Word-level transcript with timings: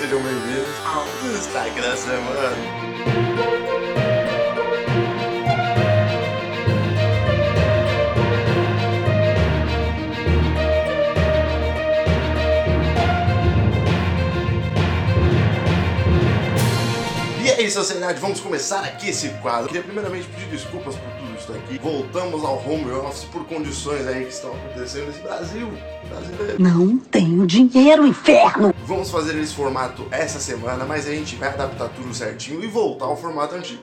sejam 0.00 0.22
bem-vindos 0.22 0.86
ao 0.86 1.04
da 1.82 1.94
Semana. 1.94 4.09
E 17.60 17.64
aí, 17.64 17.70
sociedade, 17.70 18.18
vamos 18.18 18.40
começar 18.40 18.82
aqui 18.82 19.10
esse 19.10 19.28
quadro. 19.42 19.66
Queria 19.66 19.82
primeiramente 19.82 20.26
pedir 20.28 20.46
desculpas 20.46 20.96
por 20.96 21.10
tudo 21.12 21.38
isso 21.38 21.52
aqui. 21.52 21.78
Voltamos 21.78 22.42
ao 22.42 22.56
home 22.66 22.90
office 22.90 23.24
por 23.24 23.44
condições 23.46 24.06
aí 24.06 24.24
que 24.24 24.32
estão 24.32 24.50
acontecendo 24.54 25.08
nesse 25.08 25.20
Brasil 25.20 25.70
brasileiro. 26.08 26.56
Não 26.58 26.96
tenho 26.96 27.46
dinheiro, 27.46 28.06
inferno! 28.06 28.74
Vamos 28.86 29.10
fazer 29.10 29.38
esse 29.38 29.54
formato 29.54 30.06
essa 30.10 30.40
semana, 30.40 30.86
mas 30.86 31.06
a 31.06 31.10
gente 31.10 31.36
vai 31.36 31.50
adaptar 31.50 31.90
tudo 31.90 32.14
certinho 32.14 32.64
e 32.64 32.66
voltar 32.66 33.04
ao 33.04 33.16
formato 33.18 33.54
antigo. 33.54 33.80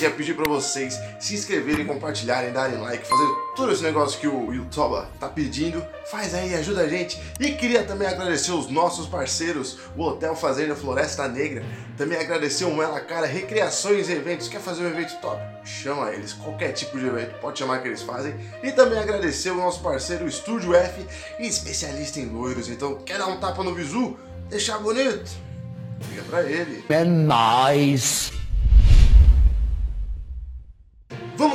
Queria 0.00 0.10
pedir 0.16 0.34
pra 0.34 0.48
vocês 0.48 0.98
se 1.18 1.34
inscreverem, 1.34 1.84
compartilharem, 1.84 2.52
darem 2.52 2.78
like, 2.78 3.06
fazer 3.06 3.26
todo 3.54 3.70
esse 3.70 3.82
negócio 3.82 4.18
que 4.18 4.26
o 4.26 4.50
YouTube 4.50 5.06
tá 5.18 5.28
pedindo. 5.28 5.84
Faz 6.10 6.34
aí, 6.34 6.54
ajuda 6.54 6.82
a 6.82 6.88
gente. 6.88 7.20
E 7.38 7.52
queria 7.52 7.82
também 7.82 8.08
agradecer 8.08 8.52
os 8.52 8.70
nossos 8.70 9.06
parceiros, 9.06 9.78
o 9.94 10.02
Hotel 10.02 10.34
Fazenda 10.34 10.74
Floresta 10.74 11.28
Negra. 11.28 11.62
Também 11.98 12.18
agradecer 12.18 12.64
o 12.64 12.74
Mela 12.74 12.98
Cara 13.00 13.26
Recreações 13.26 14.08
e 14.08 14.12
Eventos. 14.12 14.48
Quer 14.48 14.60
fazer 14.60 14.84
um 14.84 14.88
evento 14.88 15.20
top? 15.20 15.38
Chama 15.64 16.10
eles, 16.12 16.32
qualquer 16.32 16.72
tipo 16.72 16.98
de 16.98 17.06
evento, 17.06 17.38
pode 17.38 17.58
chamar 17.58 17.82
que 17.82 17.88
eles 17.88 18.00
fazem. 18.00 18.34
E 18.62 18.72
também 18.72 18.98
agradecer 18.98 19.50
o 19.50 19.56
nosso 19.56 19.82
parceiro 19.82 20.26
Estúdio 20.26 20.74
F, 20.74 21.04
especialista 21.38 22.18
em 22.18 22.26
loiros. 22.26 22.70
Então, 22.70 22.96
quer 23.04 23.18
dar 23.18 23.26
um 23.26 23.38
tapa 23.38 23.62
no 23.62 23.74
visu? 23.74 24.16
Deixar 24.48 24.78
bonito? 24.78 25.30
Liga 26.08 26.22
pra 26.22 26.42
ele. 26.42 26.82
É 26.88 27.04
nóis! 27.04 28.39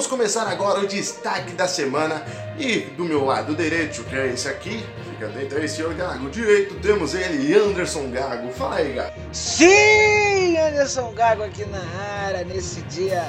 Vamos 0.06 0.18
começar 0.20 0.48
agora 0.48 0.82
o 0.82 0.88
destaque 0.88 1.54
da 1.54 1.68
semana 1.68 2.24
e 2.60 2.82
do 2.82 3.04
meu 3.04 3.26
lado 3.26 3.56
direito, 3.56 4.04
que 4.04 4.16
é 4.16 4.28
esse 4.28 4.48
aqui, 4.48 4.86
fica 5.10 5.26
atento 5.26 5.58
aí, 5.58 5.68
senhor 5.68 5.96
Gago. 5.96 6.30
Direito 6.30 6.76
temos 6.76 7.16
ele, 7.16 7.52
Anderson 7.56 8.12
Gago. 8.12 8.52
Fala 8.52 8.76
aí, 8.76 8.94
Gago. 8.94 9.14
Sim, 9.34 10.60
Anderson 10.60 11.12
Gago 11.14 11.42
aqui 11.42 11.66
na 11.66 11.82
área, 12.24 12.46
nesse 12.46 12.84
dia 12.84 13.28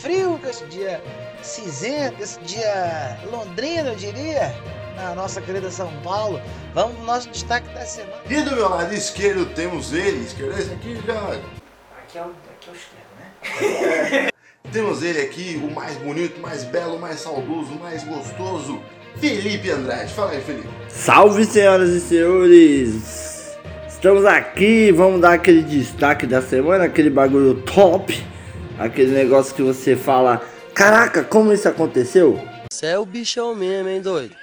frio, 0.00 0.40
esse 0.48 0.64
dia 0.64 0.98
cinzento, 1.42 2.22
esse 2.22 2.40
dia 2.40 3.18
londrino, 3.30 3.90
eu 3.90 3.96
diria, 3.96 4.54
na 4.96 5.14
nossa 5.14 5.42
querida 5.42 5.70
São 5.70 5.92
Paulo. 6.00 6.40
Vamos 6.72 6.96
pro 6.96 7.04
nosso 7.04 7.28
destaque 7.28 7.68
da 7.74 7.84
semana. 7.84 8.22
E 8.30 8.40
do 8.40 8.52
meu 8.52 8.70
lado 8.70 8.94
esquerdo 8.94 9.44
temos 9.54 9.92
ele, 9.92 10.24
esquerdo 10.24 10.58
esse 10.58 10.72
aqui, 10.72 10.94
Gago. 11.02 11.44
Aqui 11.98 12.16
é 12.16 12.22
o, 12.22 12.30
aqui 12.30 12.68
é 12.68 12.72
o 12.72 12.74
extremo, 12.74 14.22
né? 14.22 14.30
Temos 14.72 15.02
ele 15.02 15.20
aqui, 15.20 15.60
o 15.62 15.70
mais 15.72 15.96
bonito, 15.98 16.40
mais 16.40 16.64
belo, 16.64 16.98
mais 16.98 17.20
saudoso, 17.20 17.74
mais 17.76 18.02
gostoso, 18.02 18.82
Felipe 19.20 19.70
Andrade. 19.70 20.12
Fala 20.12 20.32
aí, 20.32 20.40
Felipe. 20.40 20.68
Salve, 20.88 21.44
senhoras 21.44 21.90
e 21.90 22.00
senhores! 22.00 23.56
Estamos 23.86 24.24
aqui, 24.24 24.90
vamos 24.90 25.20
dar 25.20 25.34
aquele 25.34 25.62
destaque 25.62 26.26
da 26.26 26.42
semana, 26.42 26.84
aquele 26.84 27.08
bagulho 27.08 27.62
top, 27.62 28.20
aquele 28.78 29.12
negócio 29.12 29.54
que 29.54 29.62
você 29.62 29.94
fala: 29.94 30.42
Caraca, 30.74 31.22
como 31.22 31.52
isso 31.52 31.68
aconteceu? 31.68 32.38
Você 32.70 32.86
é 32.86 32.98
o 32.98 33.06
bichão 33.06 33.54
mesmo, 33.54 33.88
hein, 33.88 34.00
doido? 34.02 34.34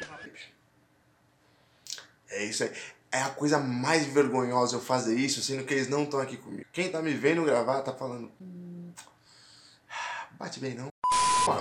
É 2.30 2.46
isso 2.46 2.64
aí. 2.64 2.72
É 3.12 3.22
a 3.22 3.30
coisa 3.30 3.60
mais 3.60 4.06
vergonhosa 4.06 4.78
eu 4.78 4.80
fazer 4.80 5.16
isso, 5.16 5.42
sendo 5.42 5.66
que 5.66 5.74
eles 5.74 5.90
não 5.90 6.04
estão 6.04 6.22
aqui 6.22 6.38
comigo. 6.38 6.66
Quem 6.72 6.90
tá 6.90 7.02
me 7.02 7.14
vendo 7.14 7.44
gravar 7.44 7.82
tá 7.82 7.92
falando. 7.92 8.32
"Hum, 10.42 10.44
Bate 10.44 10.60
bem 10.60 10.76
não. 10.76 10.88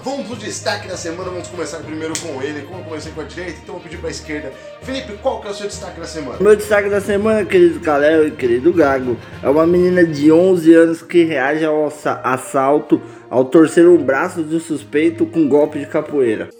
Vamos 0.05 0.27
pro 0.27 0.37
destaque 0.37 0.87
da 0.87 0.97
semana, 0.97 1.31
vamos 1.31 1.49
começar 1.49 1.79
primeiro 1.79 2.13
com 2.21 2.43
ele. 2.43 2.63
Como 2.67 2.81
eu 2.81 2.85
comecei 2.85 3.13
com 3.13 3.23
a 3.23 3.25
direita, 3.25 3.61
então 3.63 3.75
vou 3.77 3.83
pedir 3.83 3.97
pra 3.97 4.11
esquerda. 4.11 4.53
Felipe, 4.83 5.15
qual 5.23 5.41
que 5.41 5.49
é 5.49 5.51
o 5.51 5.55
seu 5.55 5.67
destaque 5.69 5.99
da 5.99 6.07
semana? 6.07 6.37
Meu 6.39 6.55
destaque 6.55 6.91
da 6.91 7.01
semana, 7.01 7.47
querido 7.47 7.81
Caléo 7.81 8.29
e 8.29 8.31
querido 8.31 8.73
Gago, 8.75 9.17
é 9.43 9.49
uma 9.49 9.67
menina 9.67 10.05
de 10.05 10.31
11 10.31 10.75
anos 10.75 11.01
que 11.03 11.25
reage 11.25 11.65
ao 11.65 11.87
assa- 11.87 12.21
assalto 12.23 13.01
ao 13.31 13.43
torcer 13.47 13.89
um 13.89 13.97
braço 13.97 14.43
do 14.43 14.61
suspeito 14.61 15.25
com 15.25 15.49
golpe 15.49 15.79
de 15.79 15.87
capoeira. 15.87 16.51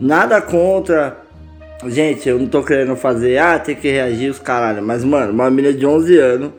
Nada 0.00 0.40
contra. 0.40 1.18
Gente, 1.86 2.28
eu 2.28 2.38
não 2.38 2.46
tô 2.46 2.62
querendo 2.62 2.94
fazer, 2.94 3.38
ah, 3.38 3.58
tem 3.58 3.74
que 3.74 3.90
reagir 3.90 4.30
os 4.30 4.38
caralho. 4.38 4.82
Mas, 4.82 5.02
mano, 5.02 5.32
uma 5.32 5.50
menina 5.50 5.72
de 5.76 5.84
11 5.84 6.16
anos 6.18 6.52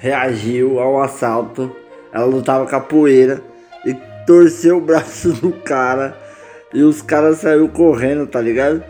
reagiu 0.00 0.80
ao 0.80 1.00
assalto. 1.00 1.70
Ela 2.12 2.24
lutava 2.24 2.66
capoeira 2.66 3.40
e 3.84 3.94
torceu 4.26 4.78
o 4.78 4.80
braço 4.82 5.32
do 5.34 5.52
cara. 5.52 6.16
E 6.72 6.82
os 6.82 7.02
caras 7.02 7.38
saiu 7.38 7.68
correndo, 7.68 8.26
tá 8.26 8.40
ligado? 8.40 8.82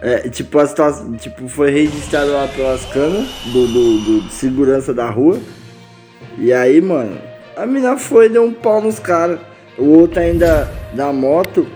É, 0.00 0.28
tipo, 0.28 0.58
a 0.58 0.66
situação, 0.66 1.12
tipo, 1.12 1.48
foi 1.48 1.70
registrado 1.70 2.32
lá 2.32 2.48
pelas 2.48 2.84
câmeras 2.86 3.28
do, 3.52 3.66
do, 3.66 3.98
do 4.00 4.30
segurança 4.30 4.92
da 4.92 5.08
rua. 5.08 5.40
E 6.36 6.52
aí, 6.52 6.80
mano, 6.80 7.18
a 7.56 7.64
mina 7.64 7.96
foi 7.96 8.28
deu 8.28 8.44
um 8.44 8.52
pau 8.52 8.80
nos 8.80 8.98
caras. 8.98 9.38
O 9.78 9.84
outro 9.84 10.20
ainda 10.20 10.70
da 10.92 11.12
moto, 11.12 11.66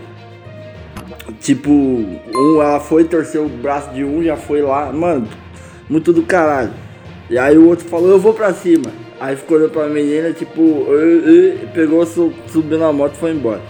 tipo, 1.40 1.70
um, 1.70 2.60
ela 2.60 2.80
foi 2.80 3.04
torcer 3.04 3.40
o 3.40 3.48
braço 3.48 3.90
de 3.90 4.04
um, 4.04 4.22
já 4.22 4.36
foi 4.36 4.60
lá, 4.60 4.92
mano, 4.92 5.28
muito 5.88 6.12
do 6.12 6.22
caralho. 6.22 6.72
E 7.28 7.38
aí 7.38 7.56
o 7.58 7.68
outro 7.68 7.88
falou, 7.88 8.10
eu 8.10 8.18
vou 8.18 8.32
pra 8.34 8.52
cima. 8.54 8.90
Aí 9.18 9.34
ficou 9.36 9.56
olhando 9.56 9.70
pra 9.72 9.86
menina, 9.88 10.32
tipo, 10.32 10.86
pegou, 11.74 12.04
su- 12.06 12.32
subiu 12.52 12.78
na 12.78 12.92
moto 12.92 13.14
e 13.14 13.18
foi 13.18 13.30
embora. 13.32 13.62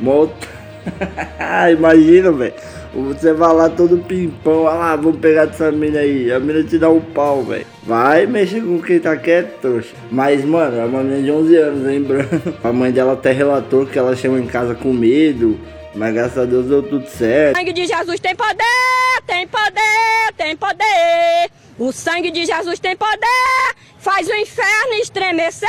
Moto. 0.00 0.46
Imagina, 1.72 2.30
velho. 2.32 2.54
Você 2.94 3.32
vai 3.32 3.52
lá 3.52 3.68
todo 3.68 3.98
pimpão, 4.04 4.62
olha 4.62 4.74
lá, 4.78 4.96
vamos 4.96 5.18
pegar 5.18 5.46
dessa 5.46 5.72
mina 5.72 5.98
aí. 5.98 6.30
A 6.30 6.38
mina 6.38 6.62
te 6.62 6.78
dá 6.78 6.88
um 6.88 7.00
pau, 7.00 7.42
velho. 7.42 7.66
Vai 7.82 8.24
mexer 8.26 8.60
com 8.60 8.80
quem 8.80 9.00
tá 9.00 9.16
quieto, 9.16 9.58
trouxa. 9.60 9.88
Mas, 10.12 10.44
mano, 10.44 10.78
é 10.78 10.84
uma 10.84 11.02
menina 11.02 11.22
de 11.22 11.30
11 11.32 11.56
anos, 11.56 11.82
lembrando. 11.82 12.54
A 12.62 12.72
mãe 12.72 12.92
dela 12.92 13.14
até 13.14 13.32
relatou 13.32 13.84
que 13.84 13.98
ela 13.98 14.14
chegou 14.14 14.38
em 14.38 14.46
casa 14.46 14.74
com 14.76 14.92
medo. 14.92 15.58
Mas 15.96 16.12
graças 16.14 16.38
a 16.38 16.44
Deus 16.44 16.66
deu 16.66 16.82
tudo 16.82 17.06
certo. 17.08 17.56
sangue 17.56 17.72
de 17.72 17.86
Jesus 17.86 18.18
tem 18.20 18.34
poder, 18.34 19.22
tem 19.28 19.46
poder, 19.46 20.32
tem 20.36 20.56
poder. 20.56 21.50
O 21.76 21.90
sangue 21.90 22.30
de 22.30 22.46
Jesus 22.46 22.78
tem 22.78 22.96
poder, 22.96 23.74
faz 23.98 24.28
o 24.28 24.34
inferno 24.34 24.94
estremecer. 25.02 25.68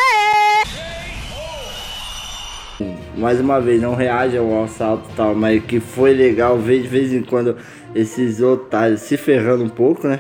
mais 3.18 3.40
uma 3.40 3.60
vez, 3.60 3.82
não 3.82 3.96
reage 3.96 4.38
ao 4.38 4.64
assalto 4.64 5.10
e 5.12 5.16
tal, 5.16 5.34
mas 5.34 5.64
que 5.64 5.80
foi 5.80 6.14
legal 6.14 6.60
ver 6.60 6.84
de 6.84 6.88
vez 6.88 7.12
em 7.12 7.24
quando 7.24 7.58
esses 7.96 8.40
otários 8.40 9.02
se 9.02 9.18
ferrando 9.18 9.64
um 9.64 9.70
pouco, 9.70 10.08
né? 10.08 10.20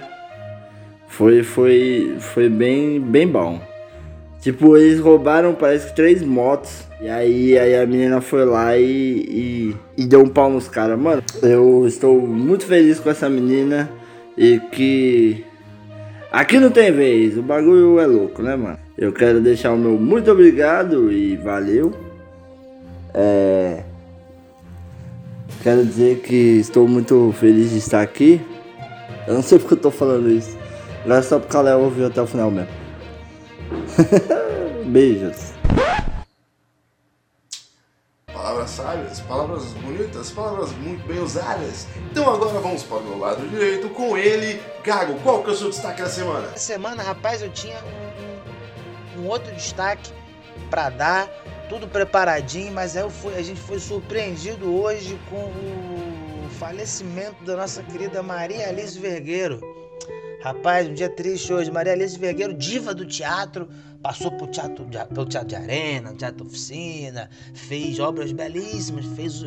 Foi, 1.07 1.43
foi, 1.43 2.15
foi 2.19 2.49
bem, 2.49 2.99
bem 2.99 3.27
bom. 3.27 3.61
Tipo, 4.41 4.77
eles 4.77 4.99
roubaram, 4.99 5.53
parece 5.53 5.89
que 5.89 5.95
três 5.95 6.23
motos. 6.23 6.83
E 6.99 7.07
aí, 7.07 7.59
aí 7.59 7.75
a 7.75 7.85
menina 7.85 8.21
foi 8.21 8.43
lá 8.43 8.75
e, 8.77 8.85
e, 8.87 9.75
e 9.97 10.05
deu 10.05 10.21
um 10.21 10.27
pau 10.27 10.49
nos 10.49 10.67
caras. 10.67 10.97
Mano, 10.97 11.23
eu 11.43 11.85
estou 11.85 12.19
muito 12.19 12.65
feliz 12.65 12.99
com 12.99 13.09
essa 13.09 13.29
menina. 13.29 13.89
E 14.37 14.59
que. 14.71 15.45
Aqui 16.35 16.59
não 16.59 16.69
tem 16.69 16.91
vez, 16.91 17.37
o 17.37 17.41
bagulho 17.41 17.97
é 17.97 18.05
louco, 18.05 18.41
né, 18.41 18.57
mano? 18.57 18.77
Eu 18.97 19.13
quero 19.13 19.39
deixar 19.39 19.71
o 19.71 19.77
meu 19.77 19.97
muito 19.97 20.29
obrigado 20.29 21.09
e 21.09 21.37
valeu. 21.37 21.93
É, 23.13 23.83
Quero 25.65 25.83
dizer 25.83 26.19
que 26.19 26.59
estou 26.59 26.87
muito 26.87 27.33
feliz 27.39 27.71
de 27.71 27.77
estar 27.77 28.01
aqui. 28.01 28.39
Eu 29.25 29.33
não 29.33 29.41
sei 29.41 29.57
porque 29.59 29.75
eu 29.75 29.79
tô 29.79 29.89
falando 29.89 30.29
isso. 30.29 30.55
Mas 31.05 31.25
é 31.25 31.29
só 31.29 31.39
porque 31.39 31.57
a 31.57 31.61
Léo 31.61 31.79
ouviu 31.79 32.05
até 32.05 32.21
o 32.21 32.27
final 32.27 32.51
mesmo. 32.51 32.69
Beijos. 34.85 35.53
Palavras 38.27 38.64
sábias, 38.75 39.19
palavras 39.21 39.63
bonitas, 39.73 40.31
palavras 40.31 40.71
muito 40.73 41.05
bem 41.07 41.19
usadas. 41.19 41.87
Então 42.11 42.31
agora 42.31 42.59
vamos 42.59 42.83
para 42.83 42.97
o 42.97 43.03
meu 43.03 43.17
lado 43.17 43.47
direito 43.47 43.89
com 43.89 44.17
ele, 44.17 44.61
Gago. 44.83 45.17
Qual 45.23 45.43
que 45.43 45.49
é 45.49 45.53
o 45.53 45.55
seu 45.55 45.69
destaque 45.69 46.01
da 46.01 46.09
semana? 46.09 46.47
Essa 46.47 46.59
semana, 46.73 47.01
rapaz, 47.03 47.41
eu 47.41 47.49
tinha 47.49 47.77
um, 49.17 49.21
um- 49.21 49.27
outro 49.27 49.53
destaque 49.53 50.11
pra 50.69 50.89
dar, 50.89 51.27
tudo 51.69 51.87
preparadinho, 51.87 52.71
mas 52.71 52.95
aí 52.97 53.09
fui- 53.09 53.35
a 53.35 53.41
gente 53.41 53.59
foi 53.59 53.79
surpreendido 53.79 54.73
hoje 54.81 55.19
com 55.29 55.37
o 55.45 56.47
falecimento 56.59 57.43
da 57.43 57.55
nossa 57.55 57.81
querida 57.83 58.21
Maria 58.21 58.67
Alice 58.69 58.97
Vergueiro. 58.99 59.59
Rapaz, 60.45 60.87
um 60.87 60.93
dia 60.93 61.09
triste 61.09 61.51
hoje. 61.51 61.71
Maria 61.71 61.93
Alice 61.93 62.19
Vergueiro, 62.19 62.53
diva 62.53 62.93
do 62.93 63.03
teatro, 63.03 63.67
passou 63.99 64.29
por 64.29 64.47
teatro 64.49 64.85
pelo 65.11 65.25
teatro 65.25 65.47
de 65.49 65.55
arena, 65.55 66.13
teatro 66.13 66.45
oficina, 66.45 67.27
fez 67.55 67.99
obras 67.99 68.31
belíssimas, 68.31 69.07
fez, 69.15 69.43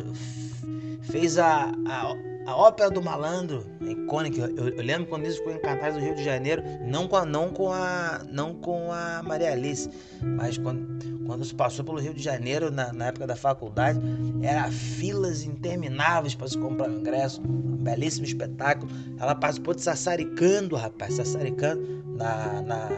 fez 1.03 1.37
a, 1.37 1.71
a, 1.87 2.13
a 2.49 2.55
ópera 2.55 2.89
do 2.89 3.01
malandro, 3.01 3.63
icônica. 3.81 4.41
Eu, 4.41 4.69
eu, 4.69 4.83
lembro 4.83 5.05
quando 5.07 5.27
isso 5.27 5.37
ficou 5.37 5.53
em 5.53 5.59
Cantais 5.59 5.93
do 5.93 5.99
Rio 5.99 6.15
de 6.15 6.23
Janeiro, 6.23 6.63
não 6.81 7.07
com 7.07 7.15
a, 7.15 7.25
não 7.25 7.49
com 7.49 7.71
a, 7.71 8.21
não 8.31 8.55
com 8.55 8.91
a 8.91 9.21
Maria 9.23 9.51
Alice, 9.51 9.89
mas 10.21 10.57
quando, 10.57 11.27
quando 11.27 11.45
se 11.45 11.53
passou 11.53 11.85
pelo 11.85 11.99
Rio 11.99 12.13
de 12.13 12.23
Janeiro 12.23 12.71
na, 12.71 12.91
na 12.91 13.07
época 13.07 13.27
da 13.27 13.35
faculdade, 13.35 13.99
era 14.41 14.69
filas 14.71 15.43
intermináveis 15.43 16.33
para 16.33 16.47
se 16.47 16.57
comprar 16.57 16.89
ingresso, 16.89 17.39
um 17.41 17.77
belíssimo 17.77 18.25
espetáculo. 18.25 18.91
Ela 19.19 19.35
participou 19.35 19.75
de 19.75 19.81
Sassaricando, 19.81 20.75
rapaz, 20.75 21.13
Sassaricando 21.13 22.03
na, 22.17 22.61
na, 22.63 22.89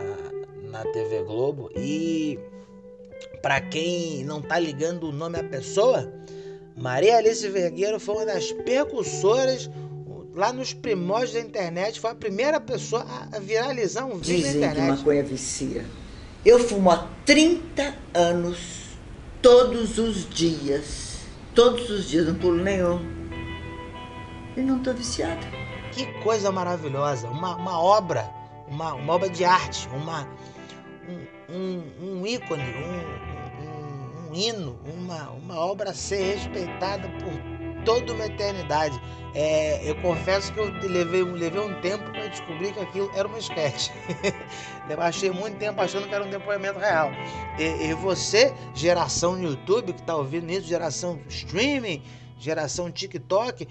na 0.72 0.84
TV 0.94 1.24
Globo 1.24 1.70
e 1.76 2.40
para 3.42 3.60
quem 3.60 4.24
não 4.24 4.42
tá 4.42 4.58
ligando 4.58 5.10
o 5.10 5.12
nome 5.12 5.38
à 5.40 5.44
pessoa, 5.44 6.10
Maria 6.76 7.18
Alice 7.18 7.48
Vergueiro 7.50 8.00
foi 8.00 8.16
uma 8.16 8.26
das 8.26 8.52
percussoras 8.52 9.70
lá 10.34 10.54
nos 10.54 10.74
primórdios 10.74 11.34
da 11.34 11.40
internet, 11.42 12.00
foi 12.00 12.12
a 12.12 12.16
primeira 12.16 12.60
pessoa 12.60 13.06
a 13.32 13.40
viralizar 13.40 14.06
um 14.06 14.18
vídeo 14.18 14.38
Dizem 14.38 14.62
na 14.62 14.68
internet. 14.68 14.86
que 14.86 14.98
maconha 15.00 15.24
vicia. 15.24 15.86
Eu 16.46 16.60
fumo 16.60 16.90
há 16.90 17.08
30 17.26 17.96
anos, 18.14 18.58
todos 19.42 19.98
os 19.98 20.28
dias. 20.30 21.12
Todos 21.54 21.90
os 21.90 22.10
dias, 22.10 22.28
não 22.28 22.36
pulo 22.36 22.64
nenhum. 22.64 23.00
E 24.56 24.62
não 24.62 24.80
tô 24.80 24.94
viciada. 24.94 25.46
Que 25.92 26.06
coisa 26.24 26.52
maravilhosa, 26.52 27.28
uma, 27.28 27.56
uma 27.58 27.80
obra, 27.80 28.28
uma, 28.68 28.94
uma 28.94 29.14
obra 29.14 29.30
de 29.30 29.44
arte, 29.44 29.88
uma, 29.90 30.26
um, 31.50 31.54
um, 31.54 32.20
um 32.20 32.26
ícone, 32.26 32.64
um, 32.64 33.31
um, 34.32 34.34
hino, 34.34 34.80
uma, 34.86 35.30
uma 35.32 35.60
obra 35.60 35.92
a 35.92 35.94
ser 35.94 36.36
respeitada 36.36 37.10
por 37.10 37.84
toda 37.84 38.14
uma 38.14 38.26
eternidade. 38.26 39.00
É, 39.34 39.90
eu 39.90 39.96
confesso 40.02 40.52
que 40.54 40.60
eu 40.60 40.72
levei, 40.90 41.24
levei 41.24 41.62
um 41.62 41.80
tempo 41.82 42.04
para 42.12 42.28
descobrir 42.28 42.74
que 42.74 42.80
aquilo 42.80 43.10
era 43.16 43.28
uma 43.28 43.40
sketch. 43.40 43.90
eu 44.90 45.02
achei 45.02 45.32
muito 45.32 45.58
tempo 45.58 45.80
achando 45.82 46.08
que 46.08 46.14
era 46.14 46.24
um 46.24 46.30
depoimento 46.30 46.80
real. 46.80 47.12
E, 47.58 47.64
e 47.64 47.94
você, 47.94 48.54
geração 48.74 49.36
no 49.36 49.50
YouTube, 49.50 49.94
que 49.94 50.02
está 50.02 50.16
ouvindo 50.16 50.52
isso, 50.52 50.68
geração 50.68 51.20
streaming, 51.28 52.02
geração 52.38 52.92
TikTok, 52.92 53.68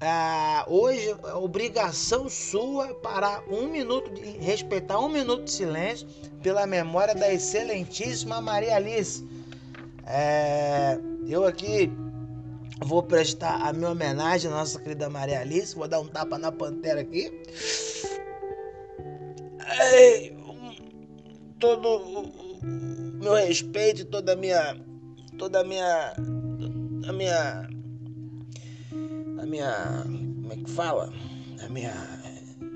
ah, 0.00 0.64
hoje 0.68 1.10
é 1.24 1.34
obrigação 1.34 2.28
sua 2.28 2.94
parar 2.94 3.42
um 3.50 3.68
minuto, 3.68 4.10
de, 4.10 4.22
respeitar 4.38 4.98
um 5.00 5.08
minuto 5.08 5.44
de 5.44 5.50
silêncio 5.50 6.06
pela 6.40 6.66
memória 6.66 7.14
da 7.14 7.32
excelentíssima 7.32 8.40
Maria 8.40 8.76
Alice. 8.76 9.35
É, 10.06 10.98
eu 11.26 11.44
aqui 11.44 11.90
vou 12.80 13.02
prestar 13.02 13.60
a 13.60 13.72
minha 13.72 13.90
homenagem 13.90 14.50
à 14.50 14.54
nossa 14.54 14.80
querida 14.80 15.10
Maria 15.10 15.40
Alice, 15.40 15.74
vou 15.74 15.88
dar 15.88 16.00
um 16.00 16.06
tapa 16.06 16.38
na 16.38 16.52
pantera 16.52 17.00
aqui. 17.00 17.30
Todo 21.58 21.88
o 21.88 23.22
meu 23.22 23.34
respeito, 23.34 24.04
toda 24.04 24.34
a 24.34 24.36
minha, 24.36 24.76
toda 25.38 25.60
a 25.60 25.64
minha, 25.64 26.12
a 27.08 27.12
minha 27.12 27.68
a 29.38 29.46
minha. 29.46 30.02
Como 30.04 30.52
é 30.52 30.56
que 30.56 30.70
fala? 30.70 31.12
A 31.64 31.68
minha. 31.68 32.25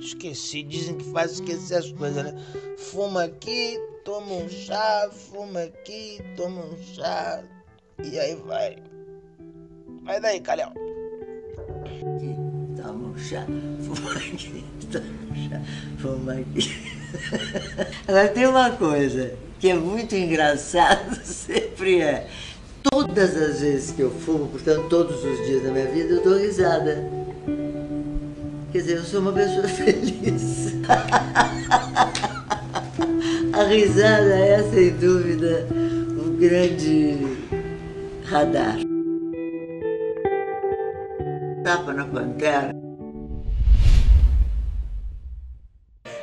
Esqueci, 0.01 0.63
dizem 0.63 0.97
que 0.97 1.05
faz 1.13 1.33
esquecer 1.33 1.77
as 1.77 1.93
coisas, 1.93 2.25
né? 2.25 2.35
Fuma 2.79 3.25
aqui, 3.25 3.79
toma 4.05 4.33
um 4.33 4.49
chá, 4.49 5.11
fuma 5.13 5.61
aqui, 5.61 6.21
toma 6.37 6.63
um 6.63 6.77
chá. 6.95 7.45
E 8.03 8.19
aí 8.19 8.35
vai. 8.35 8.77
Vai 10.03 10.21
daí, 10.21 10.41
Calhão. 10.41 10.73
Aqui, 11.85 12.35
toma 12.81 13.09
um 13.09 13.19
chá, 13.19 13.47
fuma 13.83 14.13
aqui, 14.13 14.65
toma 14.91 15.05
um 15.31 15.49
chá, 15.49 15.63
fuma 15.99 16.33
aqui. 16.33 16.91
Agora 18.09 18.29
tem 18.29 18.47
uma 18.47 18.71
coisa 18.71 19.37
que 19.59 19.69
é 19.69 19.75
muito 19.75 20.15
engraçado, 20.15 21.15
sempre 21.23 22.01
é. 22.01 22.27
Todas 22.91 23.37
as 23.37 23.61
vezes 23.61 23.91
que 23.91 24.01
eu 24.01 24.11
fumo, 24.11 24.49
portanto, 24.49 24.89
todos 24.89 25.23
os 25.23 25.47
dias 25.47 25.63
da 25.63 25.71
minha 25.71 25.87
vida, 25.87 26.15
eu 26.15 26.25
dou 26.25 26.39
risada. 26.39 27.30
Quer 28.73 28.79
dizer, 28.79 28.97
eu 28.99 29.03
sou 29.03 29.21
uma 29.21 29.33
pessoa 29.33 29.67
feliz. 29.69 30.75
A 33.53 33.65
risada 33.65 34.39
é, 34.39 34.63
sem 34.71 34.91
dúvida, 34.91 35.67
um 35.73 36.37
grande 36.37 37.19
radar. 38.27 38.77
Tapa 41.65 41.93
na 41.93 42.05
pantera. 42.05 42.73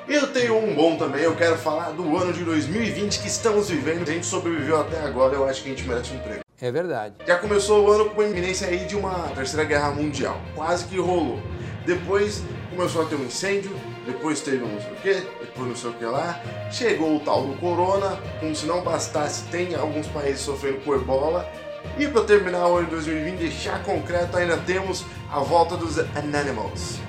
Eu 0.08 0.28
tenho 0.28 0.58
um 0.58 0.74
bom 0.74 0.96
também, 0.96 1.24
eu 1.24 1.36
quero 1.36 1.58
falar 1.58 1.92
do 1.92 2.16
ano 2.16 2.32
de 2.32 2.46
2020 2.46 3.20
que 3.20 3.28
estamos 3.28 3.70
vivendo. 3.70 4.08
A 4.08 4.14
gente 4.14 4.26
sobreviveu 4.26 4.80
até 4.80 5.02
agora, 5.02 5.36
eu 5.36 5.46
acho 5.46 5.62
que 5.62 5.68
a 5.68 5.76
gente 5.76 5.86
merece 5.86 6.14
um 6.14 6.20
prêmio. 6.20 6.40
É 6.62 6.72
verdade. 6.72 7.16
Já 7.28 7.38
começou 7.38 7.86
o 7.86 7.92
ano 7.92 8.10
com 8.10 8.22
a 8.22 8.26
iminência 8.26 8.68
aí 8.68 8.86
de 8.86 8.96
uma 8.96 9.28
terceira 9.36 9.66
guerra 9.66 9.92
mundial. 9.92 10.42
Quase 10.56 10.86
que 10.86 10.98
rolou. 10.98 11.40
Depois 11.88 12.44
começou 12.70 13.04
a 13.04 13.06
ter 13.06 13.16
um 13.16 13.24
incêndio, 13.24 13.72
depois 14.06 14.42
teve 14.42 14.62
um 14.62 14.68
não 14.68 14.82
sei 14.82 14.92
o 14.92 14.96
que, 14.98 15.14
depois 15.40 15.68
não 15.70 15.76
sei 15.76 15.90
o 15.90 15.94
que 15.94 16.04
lá. 16.04 16.38
Chegou 16.70 17.16
o 17.16 17.20
tal 17.22 17.48
do 17.48 17.58
corona, 17.62 18.20
como 18.42 18.54
se 18.54 18.66
não 18.66 18.84
bastasse, 18.84 19.46
tem 19.46 19.74
alguns 19.74 20.06
países 20.08 20.42
sofrendo 20.42 20.82
com 20.82 20.94
ebola. 20.94 21.50
E 21.98 22.06
para 22.06 22.26
terminar 22.26 22.68
o 22.68 22.76
ano 22.76 22.88
de 22.88 22.92
2020, 22.92 23.40
deixar 23.40 23.82
concreto, 23.86 24.36
ainda 24.36 24.58
temos 24.58 25.06
a 25.32 25.40
volta 25.40 25.78
dos 25.78 25.98
Anonymous. 25.98 27.00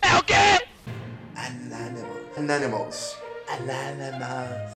É 0.00 0.16
o 0.16 0.24
quê? 0.24 0.64
Anonymous. 1.36 2.38
Anonymous. 2.38 3.16
Anonymous. 3.46 4.72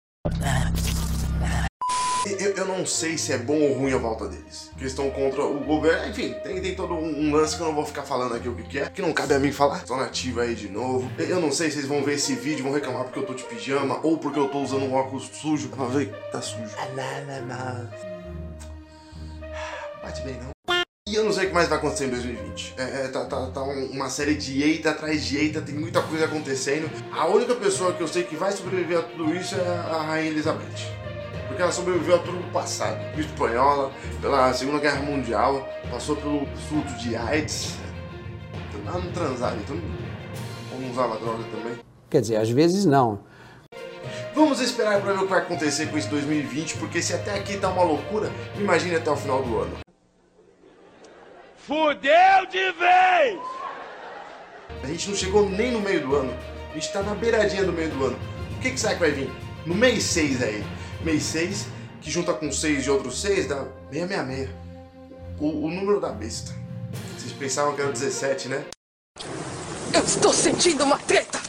Eu, 2.39 2.53
eu 2.57 2.65
não 2.67 2.85
sei 2.85 3.17
se 3.17 3.33
é 3.33 3.39
bom 3.39 3.59
ou 3.61 3.75
ruim 3.75 3.93
a 3.93 3.99
volta 3.99 4.27
deles. 4.29 4.71
Que 4.77 4.83
eles 4.83 4.93
estão 4.93 5.11
contra 5.11 5.45
o 5.45 5.61
governo. 5.61 6.09
Enfim, 6.09 6.35
tem, 6.43 6.61
tem 6.61 6.75
todo 6.75 6.95
um, 6.95 7.29
um 7.29 7.33
lance 7.35 7.55
que 7.57 7.63
eu 7.63 7.67
não 7.67 7.75
vou 7.75 7.85
ficar 7.87 8.03
falando 8.03 8.35
aqui 8.35 8.49
o 8.49 8.55
que, 8.55 8.63
que 8.65 8.79
é. 8.79 8.87
Que 8.89 9.01
não 9.03 9.13
cabe 9.13 9.35
a 9.35 9.39
mim 9.39 9.53
falar. 9.53 9.85
Tô 9.85 9.97
nativo 9.97 10.41
aí 10.41 10.55
de 10.55 10.69
novo. 10.69 11.11
Eu, 11.19 11.41
não 11.41 11.53
sei 11.53 11.69
se 11.71 11.77
vocês 11.77 11.87
vão 11.87 12.03
ver 12.03 12.15
esse 12.15 12.35
vídeo 12.35 12.65
vão 12.65 12.73
reclamar 12.73 13.05
porque 13.05 13.19
eu 13.19 13.27
tô 13.27 13.35
de 13.35 13.45
pijama 13.45 14.01
ou 14.03 14.19
porque 14.19 14.39
eu 14.39 14.49
tô 14.49 14.59
usando 14.61 14.83
um 14.85 14.95
óculos 14.95 15.29
sujo. 15.33 15.69
Pra 15.69 15.85
ver 15.87 16.07
que 16.13 16.33
tá 16.33 16.41
sujo. 16.43 16.71
Anonymous. 16.79 17.91
Bate 20.03 20.23
bem, 20.23 20.35
não? 20.35 20.51
E 21.09 21.15
eu 21.15 21.25
não 21.25 21.33
sei 21.33 21.45
o 21.45 21.49
que 21.49 21.55
mais 21.55 21.69
vai 21.69 21.79
acontecer 21.79 22.07
em 22.07 22.11
2020. 22.11 22.75
É, 22.77 22.83
é, 23.05 23.09
tá, 23.09 23.25
tá, 23.27 23.47
tá 23.53 23.63
um- 23.63 23.91
uma 23.93 24.11
série 24.11 24.35
de 24.35 24.61
eita 24.61 24.91
atrás 24.91 25.25
de 25.25 25.37
eita, 25.37 25.61
tem 25.61 25.75
muita 25.75 26.03
coisa 26.03 26.25
acontecendo. 26.25 26.91
A 27.13 27.27
única 27.29 27.55
pessoa 27.55 27.93
que 27.93 28.03
eu 28.03 28.09
sei 28.09 28.25
que 28.25 28.35
vai 28.35 28.51
sobreviver 28.51 28.99
a 28.99 29.03
tudo 29.03 29.33
isso 29.35 29.55
é 29.55 29.61
a 29.69 30.03
Rainha 30.03 30.31
Elizabeth. 30.33 31.06
Porque 31.57 31.63
ela 31.63 31.73
sobreviveu 31.73 32.17
a 32.17 32.19
tudo 32.19 32.37
no 32.37 32.51
passado. 32.51 32.99
Espanhola, 33.19 33.91
pela 34.21 34.53
Segunda 34.53 34.79
Guerra 34.79 35.01
Mundial, 35.01 35.67
passou 35.91 36.15
pelo 36.15 36.47
surto 36.69 36.93
de 36.99 37.17
AIDS. 37.17 37.79
Ela 38.87 38.99
não 38.99 39.11
transava, 39.11 39.57
então 39.57 39.75
ou 40.71 40.79
não 40.79 40.91
usava 40.91 41.17
droga 41.17 41.43
também. 41.45 41.79
Quer 42.11 42.21
dizer, 42.21 42.37
às 42.37 42.51
vezes 42.51 42.85
não. 42.85 43.21
Vamos 44.35 44.61
esperar 44.61 45.01
pra 45.01 45.15
ver 45.15 45.21
o 45.21 45.23
que 45.23 45.31
vai 45.31 45.39
acontecer 45.39 45.87
com 45.87 45.97
esse 45.97 46.09
2020, 46.09 46.77
porque 46.77 47.01
se 47.01 47.15
até 47.15 47.35
aqui 47.35 47.57
tá 47.57 47.71
uma 47.71 47.85
loucura, 47.85 48.31
imagine 48.59 48.97
até 48.97 49.11
o 49.11 49.17
final 49.17 49.43
do 49.43 49.59
ano. 49.61 49.79
Fudeu 51.57 52.47
de 52.51 52.71
vez! 52.73 53.41
A 54.85 54.87
gente 54.89 55.09
não 55.09 55.17
chegou 55.17 55.49
nem 55.49 55.73
no 55.73 55.81
meio 55.81 56.07
do 56.07 56.17
ano. 56.17 56.37
A 56.71 56.75
gente 56.75 56.93
tá 56.93 57.03
na 57.03 57.15
beiradinha 57.15 57.65
do 57.65 57.73
meio 57.73 57.89
do 57.89 58.05
ano. 58.05 58.19
O 58.59 58.61
que, 58.61 58.73
que 58.73 58.79
será 58.79 58.93
que 58.93 59.01
vai 59.01 59.11
vir? 59.11 59.31
No 59.65 59.75
mês 59.75 60.05
6 60.05 60.43
aí. 60.43 60.63
Mês 61.07 61.23
6, 61.23 61.67
que 62.01 62.11
junta 62.11 62.35
com 62.35 62.51
6 62.51 62.83
de 62.83 62.91
outros 62.91 63.21
6, 63.21 63.47
dá 63.47 63.65
666. 63.93 64.51
O, 65.39 65.67
o 65.67 65.71
número 65.71 66.01
da 66.01 66.09
besta. 66.09 66.53
Vocês 67.17 67.33
pensavam 67.33 67.77
que 67.77 67.81
era 67.81 67.93
17, 67.93 68.49
né? 68.49 68.65
Eu 69.95 70.03
estou 70.03 70.33
sentindo 70.33 70.83
uma 70.83 70.99
treta! 70.99 71.41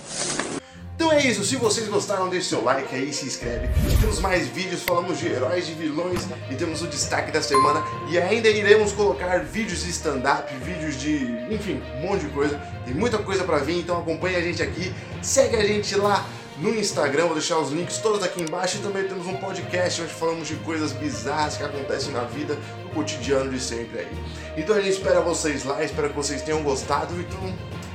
Então 0.95 1.11
é 1.11 1.25
isso, 1.25 1.43
se 1.43 1.55
vocês 1.55 1.87
gostaram, 1.87 2.29
deixe 2.29 2.49
seu 2.49 2.63
like 2.63 2.93
aí, 2.93 3.11
se 3.11 3.25
inscreve. 3.25 3.69
Temos 3.99 4.19
mais 4.19 4.47
vídeos, 4.47 4.83
falamos 4.83 5.17
de 5.17 5.25
heróis, 5.25 5.65
de 5.65 5.73
vilões 5.73 6.27
e 6.51 6.55
temos 6.55 6.83
o 6.83 6.87
destaque 6.87 7.31
da 7.31 7.41
semana. 7.41 7.83
E 8.11 8.19
ainda 8.19 8.47
iremos 8.49 8.91
colocar 8.91 9.39
vídeos 9.39 9.83
de 9.83 9.89
stand-up, 9.89 10.53
vídeos 10.57 11.01
de. 11.01 11.15
enfim, 11.51 11.81
um 11.95 12.01
monte 12.01 12.25
de 12.25 12.29
coisa. 12.29 12.59
Tem 12.85 12.93
muita 12.93 13.17
coisa 13.17 13.43
pra 13.43 13.57
vir, 13.57 13.79
então 13.79 13.97
acompanhe 13.97 14.35
a 14.35 14.41
gente 14.41 14.61
aqui. 14.61 14.93
Segue 15.23 15.55
a 15.55 15.65
gente 15.65 15.95
lá 15.95 16.23
no 16.59 16.73
Instagram, 16.75 17.25
vou 17.25 17.33
deixar 17.33 17.59
os 17.59 17.71
links 17.71 17.99
todos 17.99 18.23
aqui 18.23 18.41
embaixo 18.41 18.77
e 18.77 18.79
também 18.81 19.07
temos 19.07 19.27
um 19.27 19.35
podcast 19.35 20.01
onde 20.01 20.13
falamos 20.13 20.47
de 20.47 20.55
coisas 20.57 20.91
bizarras 20.91 21.57
que 21.57 21.63
acontecem 21.63 22.11
na 22.11 22.23
vida, 22.23 22.57
no 22.83 22.89
cotidiano 22.89 23.51
de 23.51 23.59
sempre 23.59 23.99
aí. 23.99 24.17
Então 24.57 24.75
a 24.75 24.81
gente 24.81 24.93
espera 24.93 25.21
vocês 25.21 25.63
lá, 25.63 25.83
espero 25.83 26.09
que 26.09 26.15
vocês 26.15 26.41
tenham 26.41 26.63
gostado. 26.63 27.13
Então, 27.19 27.53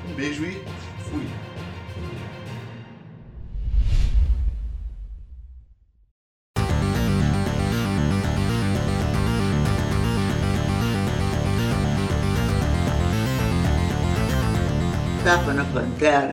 um 0.09 0.15
beijo 0.15 0.45
e 0.45 0.63
fui! 1.11 1.27
tapa 15.25 15.55
na 15.55 15.65
pantera. 15.65 16.31